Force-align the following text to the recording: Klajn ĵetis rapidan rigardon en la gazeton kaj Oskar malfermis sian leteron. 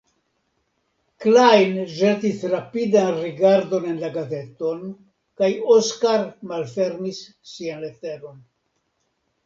Klajn 1.25 1.75
ĵetis 1.97 2.41
rapidan 2.55 3.13
rigardon 3.19 3.87
en 3.93 4.01
la 4.07 4.11
gazeton 4.17 4.83
kaj 5.43 5.53
Oskar 5.77 6.29
malfermis 6.55 7.25
sian 7.55 7.89
leteron. 7.89 8.47